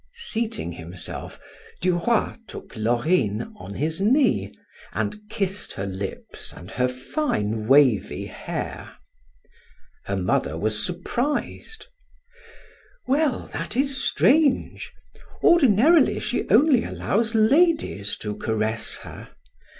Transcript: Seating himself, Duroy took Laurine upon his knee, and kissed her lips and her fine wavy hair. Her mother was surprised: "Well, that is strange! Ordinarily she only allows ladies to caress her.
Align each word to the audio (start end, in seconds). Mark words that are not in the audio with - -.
Seating 0.31 0.71
himself, 0.71 1.39
Duroy 1.79 2.33
took 2.47 2.75
Laurine 2.75 3.41
upon 3.41 3.75
his 3.75 4.01
knee, 4.01 4.51
and 4.93 5.19
kissed 5.29 5.73
her 5.73 5.85
lips 5.85 6.51
and 6.53 6.71
her 6.71 6.87
fine 6.87 7.67
wavy 7.67 8.25
hair. 8.25 8.93
Her 10.05 10.15
mother 10.15 10.57
was 10.57 10.83
surprised: 10.83 11.85
"Well, 13.05 13.45
that 13.53 13.77
is 13.77 14.03
strange! 14.03 14.91
Ordinarily 15.43 16.17
she 16.19 16.49
only 16.49 16.83
allows 16.83 17.35
ladies 17.35 18.17
to 18.21 18.35
caress 18.35 18.97
her. 19.03 19.29